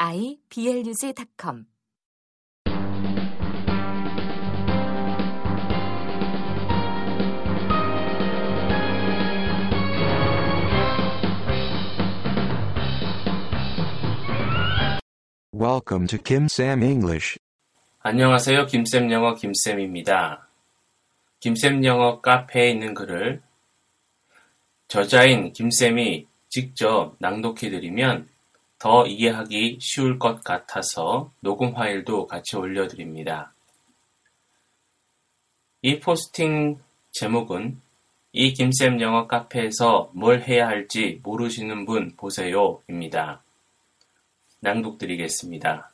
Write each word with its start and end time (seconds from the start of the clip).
iblog.com 0.00 1.66
Welcome 15.52 16.06
to 16.08 16.18
Kim 16.18 16.44
Sam 16.50 16.82
English. 16.82 17.38
안녕하세요. 18.00 18.66
김쌤 18.66 19.10
영어 19.10 19.34
김쌤입니다. 19.34 20.46
김쌤 21.40 21.82
영어 21.84 22.20
카페에 22.20 22.70
있는 22.70 22.92
글을 22.92 23.40
저자인 24.88 25.54
김쌤이 25.54 26.26
직접 26.50 27.16
낭독해 27.18 27.70
드리면 27.70 28.28
더 28.78 29.06
이해하기 29.06 29.78
쉬울 29.80 30.18
것 30.18 30.44
같아서 30.44 31.32
녹음 31.40 31.72
파일도 31.72 32.26
같이 32.26 32.56
올려드립니다. 32.56 33.52
이 35.82 36.00
포스팅 36.00 36.78
제목은 37.12 37.80
이 38.32 38.52
김쌤 38.52 39.00
영어 39.00 39.26
카페에서 39.26 40.10
뭘 40.12 40.42
해야 40.42 40.68
할지 40.68 41.20
모르시는 41.22 41.86
분 41.86 42.14
보세요 42.16 42.82
입니다. 42.88 43.42
낭독 44.60 44.98
드리겠습니다. 44.98 45.90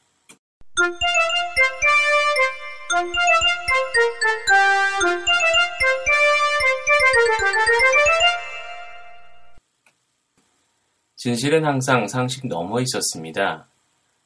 진실은 11.23 11.65
항상 11.65 12.09
상식 12.09 12.48
넘어 12.48 12.81
있었습니다. 12.81 13.69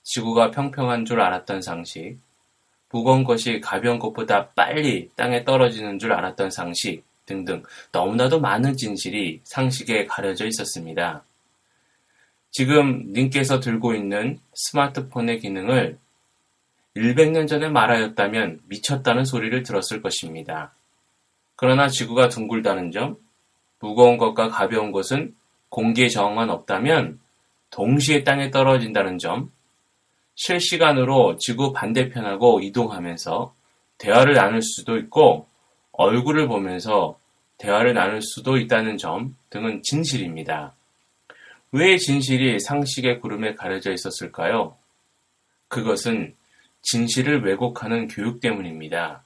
지구가 0.02 0.50
평평한 0.50 1.04
줄 1.04 1.20
알았던 1.20 1.60
상식, 1.60 2.16
무거운 2.90 3.22
것이 3.22 3.60
가벼운 3.60 3.98
것보다 3.98 4.48
빨리 4.52 5.10
땅에 5.14 5.44
떨어지는 5.44 5.98
줄 5.98 6.14
알았던 6.14 6.50
상식 6.50 7.04
등등 7.26 7.62
너무나도 7.92 8.40
많은 8.40 8.78
진실이 8.78 9.42
상식에 9.44 10.06
가려져 10.06 10.46
있었습니다. 10.46 11.22
지금 12.50 13.12
님께서 13.12 13.60
들고 13.60 13.92
있는 13.92 14.40
스마트폰의 14.54 15.40
기능을 15.40 15.98
100년 16.94 17.46
전에 17.46 17.68
말하였다면 17.68 18.60
미쳤다는 18.68 19.26
소리를 19.26 19.62
들었을 19.64 20.00
것입니다. 20.00 20.72
그러나 21.56 21.88
지구가 21.88 22.30
둥글다는 22.30 22.90
점, 22.90 23.18
무거운 23.80 24.16
것과 24.16 24.48
가벼운 24.48 24.92
것은 24.92 25.34
공기에 25.68 26.08
저항만 26.08 26.50
없다면 26.50 27.20
동시에 27.70 28.24
땅에 28.24 28.50
떨어진다는 28.50 29.18
점, 29.18 29.50
실시간으로 30.34 31.36
지구 31.38 31.72
반대편하고 31.72 32.60
이동하면서 32.60 33.54
대화를 33.98 34.34
나눌 34.34 34.62
수도 34.62 34.98
있고 34.98 35.48
얼굴을 35.92 36.46
보면서 36.48 37.18
대화를 37.58 37.94
나눌 37.94 38.20
수도 38.20 38.58
있다는 38.58 38.98
점 38.98 39.36
등은 39.50 39.82
진실입니다. 39.82 40.74
왜 41.72 41.96
진실이 41.96 42.60
상식의 42.60 43.20
구름에 43.20 43.54
가려져 43.54 43.92
있었을까요? 43.92 44.76
그것은 45.68 46.34
진실을 46.82 47.44
왜곡하는 47.44 48.08
교육 48.08 48.40
때문입니다. 48.40 49.24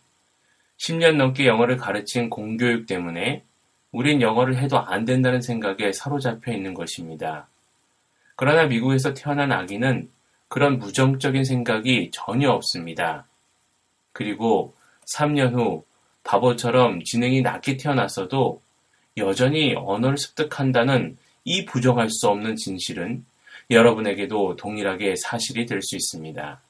10년 0.78 1.16
넘게 1.16 1.46
영어를 1.46 1.76
가르친 1.76 2.30
공교육 2.30 2.86
때문에 2.86 3.44
우린 3.92 4.20
영어를 4.20 4.56
해도 4.56 4.78
안 4.78 5.04
된다는 5.04 5.40
생각에 5.40 5.92
사로잡혀 5.92 6.52
있는 6.52 6.74
것입니다. 6.74 7.48
그러나 8.36 8.66
미국에서 8.66 9.14
태어난 9.14 9.52
아기는 9.52 10.08
그런 10.48 10.78
무정적인 10.78 11.44
생각이 11.44 12.10
전혀 12.12 12.50
없습니다. 12.50 13.26
그리고 14.12 14.74
3년 15.16 15.54
후 15.54 15.84
바보처럼 16.24 17.02
지능이 17.04 17.42
낮게 17.42 17.76
태어났어도 17.76 18.60
여전히 19.16 19.74
언어를 19.76 20.16
습득한다는 20.18 21.16
이 21.44 21.64
부정할 21.64 22.08
수 22.10 22.28
없는 22.28 22.56
진실은 22.56 23.24
여러분에게도 23.70 24.56
동일하게 24.56 25.14
사실이 25.16 25.66
될 25.66 25.80
수 25.82 25.96
있습니다. 25.96 26.60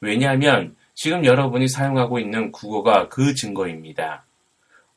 왜냐하면 0.00 0.76
지금 0.94 1.24
여러분이 1.24 1.68
사용하고 1.68 2.18
있는 2.18 2.52
국어가 2.52 3.08
그 3.08 3.34
증거입니다. 3.34 4.24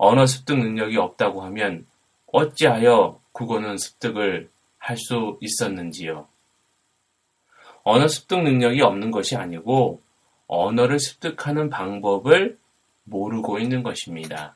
언어 0.06 0.26
습득 0.26 0.60
능력이 0.60 0.98
없다고 0.98 1.44
하면 1.44 1.86
어찌하여 2.34 3.22
국어는 3.32 3.78
습득을 3.78 4.50
할 4.78 4.98
수 4.98 5.38
있었는지요? 5.40 6.28
언어 7.84 8.10
습득 8.10 8.44
능력이 8.44 8.82
없는 8.82 9.12
것이 9.12 9.38
아니고 9.38 10.02
언어를 10.48 11.00
습득하는 11.00 11.70
방법을 11.70 12.58
모르고 13.06 13.60
있는 13.60 13.82
것입니다. 13.82 14.56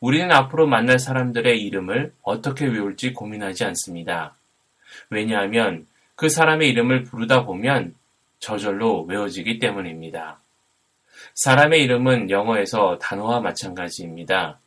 우리는 0.00 0.32
앞으로 0.32 0.66
만날 0.66 0.98
사람들의 0.98 1.62
이름을 1.64 2.14
어떻게 2.22 2.64
외울지 2.64 3.12
고민하지 3.12 3.64
않습니다. 3.64 4.34
왜냐하면 5.10 5.86
그 6.14 6.30
사람의 6.30 6.70
이름을 6.70 7.04
부르다 7.04 7.44
보면 7.44 7.94
저절로 8.38 9.02
외워지기 9.02 9.58
때문입니다. 9.58 10.40
사람의 11.34 11.82
이름은 11.84 12.30
영어에서 12.30 12.98
단어와 12.98 13.40
마찬가지입니다. 13.40 14.60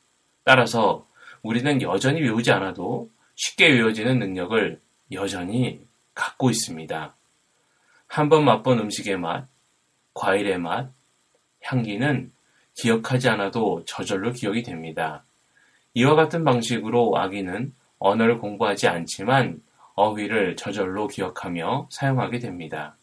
따라서 0.44 1.07
우리는 1.41 1.81
여전히 1.81 2.22
외우지 2.22 2.51
않아도 2.51 3.09
쉽게 3.35 3.67
외워지는 3.67 4.19
능력을 4.19 4.79
여전히 5.11 5.81
갖고 6.13 6.50
있습니다. 6.50 7.16
한번 8.07 8.45
맛본 8.45 8.79
음식의 8.79 9.17
맛, 9.17 9.47
과일의 10.13 10.59
맛, 10.59 10.91
향기는 11.61 12.31
기억하지 12.75 13.29
않아도 13.29 13.84
저절로 13.85 14.31
기억이 14.31 14.63
됩니다. 14.63 15.23
이와 15.94 16.16
같은 16.16 16.44
방식으로 16.44 17.17
아기는 17.17 17.73
언어를 18.00 18.40
공부하지 18.40 18.88
않지만 18.88 19.61
어휘를 19.95 20.56
저절로 20.56 21.07
기억하며 21.07 21.90
사용하게 21.91 22.40
됩니다. 22.40 22.95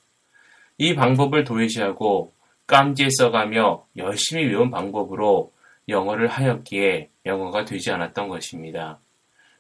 이 0.79 0.95
방법을 0.95 1.45
도외시하고 1.45 2.33
깜지에 2.69 3.09
써가며 3.19 3.87
열심히 3.97 4.45
외운 4.45 4.71
방법으로 4.71 5.53
영어를 5.89 6.29
하였기에 6.29 7.09
영어가 7.25 7.65
되지 7.65 7.91
않았던 7.91 8.29
것입니다. 8.29 9.01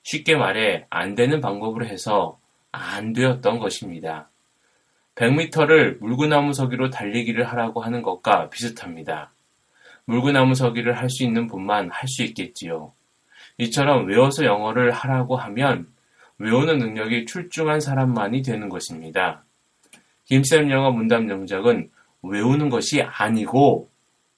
쉽게 0.03 0.37
말해 0.37 0.87
안 0.91 1.15
되는 1.15 1.41
방법으로 1.41 1.87
해서 1.87 2.39
안 2.71 3.15
되었던 3.15 3.59
것입니다. 3.59 4.29
100m를 5.15 5.99
물구나무 6.01 6.53
서기로 6.53 6.91
달리기를 6.91 7.45
하라고 7.45 7.81
하는 7.81 8.03
것과 8.03 8.51
비슷합니다. 8.51 9.33
물구나무 10.05 10.55
서기를 10.55 10.99
할 10.99 11.09
수 11.09 11.25
있는 11.25 11.47
분만 11.47 11.91
할 11.91 12.07
수 12.09 12.23
있겠지요. 12.23 12.93
이처럼 13.57 14.07
외워서 14.07 14.45
영어를 14.45 14.91
하라고 14.91 15.37
하면 15.37 15.89
외우는 16.37 16.77
능력이 16.79 17.25
출중한 17.25 17.81
사람만이 17.81 18.43
되는 18.43 18.69
것입니다. 18.69 19.45
김쌤 20.27 20.71
영어 20.71 20.91
문답 20.93 21.29
영작은 21.29 21.91
외우는 22.23 22.69
것이 22.71 23.03
아니고 23.03 23.91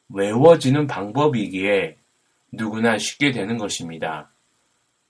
외워지는 0.08 0.86
방법이기에 0.86 1.96
누구나 2.52 2.98
쉽게 2.98 3.32
되는 3.32 3.58
것입니다. 3.58 4.30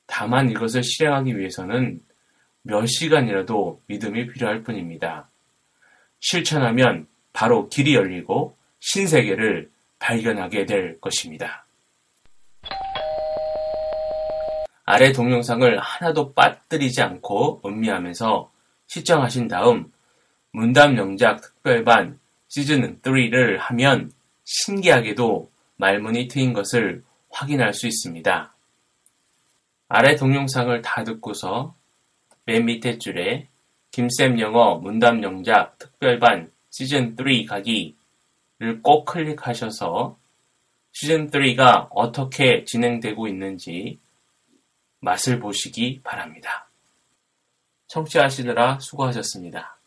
다만 0.06 0.50
이것을 0.50 0.82
실행하기 0.82 1.38
위해서는 1.38 2.00
몇 2.62 2.86
시간이라도 2.86 3.80
믿음이 3.86 4.26
필요할 4.28 4.62
뿐입니다. 4.62 5.28
실천하면 6.20 7.06
바로 7.32 7.68
길이 7.68 7.94
열리고 7.94 8.56
신세계를 8.80 9.70
발견하게 9.98 10.66
될 10.66 11.00
것입니다. 11.00 11.64
아래 14.84 15.12
동영상을 15.12 15.78
하나도 15.78 16.34
빠뜨리지 16.34 17.00
않고 17.00 17.62
음미하면서 17.64 18.50
시청하신 18.88 19.48
다음 19.48 19.92
문답 20.52 20.96
영작 20.96 21.40
특별반 21.40 22.19
시즌 22.50 23.00
3를 23.00 23.58
하면 23.58 24.10
신기하게도 24.44 25.50
말문이 25.76 26.26
트인 26.26 26.52
것을 26.52 27.04
확인할 27.30 27.72
수 27.72 27.86
있습니다. 27.86 28.52
아래 29.88 30.16
동영상을 30.16 30.82
다 30.82 31.04
듣고서 31.04 31.76
맨 32.44 32.64
밑에 32.64 32.98
줄에 32.98 33.48
김쌤 33.92 34.40
영어 34.40 34.74
문답 34.76 35.22
영작 35.22 35.78
특별반 35.78 36.50
시즌 36.70 37.14
3 37.16 37.46
가기를 37.46 38.82
꼭 38.82 39.04
클릭하셔서 39.04 40.18
시즌 40.90 41.30
3가 41.30 41.86
어떻게 41.92 42.64
진행되고 42.64 43.28
있는지 43.28 44.00
맛을 44.98 45.38
보시기 45.38 46.00
바랍니다. 46.02 46.68
청취하시느라 47.86 48.80
수고하셨습니다. 48.80 49.79